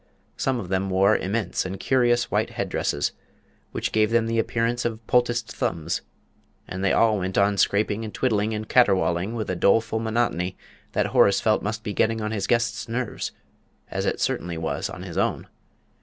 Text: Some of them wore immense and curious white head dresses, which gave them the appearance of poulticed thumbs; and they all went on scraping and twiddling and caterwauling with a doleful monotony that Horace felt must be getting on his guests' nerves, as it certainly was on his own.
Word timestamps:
Some 0.35 0.59
of 0.59 0.69
them 0.69 0.89
wore 0.89 1.15
immense 1.15 1.63
and 1.63 1.79
curious 1.79 2.31
white 2.31 2.49
head 2.49 2.69
dresses, 2.69 3.11
which 3.71 3.91
gave 3.91 4.09
them 4.09 4.25
the 4.25 4.39
appearance 4.39 4.83
of 4.83 5.05
poulticed 5.05 5.51
thumbs; 5.51 6.01
and 6.67 6.83
they 6.83 6.91
all 6.91 7.19
went 7.19 7.37
on 7.37 7.55
scraping 7.55 8.03
and 8.03 8.11
twiddling 8.11 8.51
and 8.51 8.67
caterwauling 8.67 9.35
with 9.35 9.47
a 9.51 9.55
doleful 9.55 9.99
monotony 9.99 10.57
that 10.93 11.05
Horace 11.05 11.39
felt 11.39 11.61
must 11.61 11.83
be 11.83 11.93
getting 11.93 12.19
on 12.19 12.31
his 12.31 12.47
guests' 12.47 12.89
nerves, 12.89 13.31
as 13.91 14.07
it 14.07 14.19
certainly 14.19 14.57
was 14.57 14.89
on 14.89 15.03
his 15.03 15.19
own. 15.19 15.45